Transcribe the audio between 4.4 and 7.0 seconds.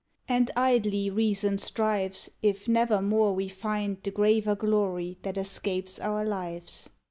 glory that escapes our lives.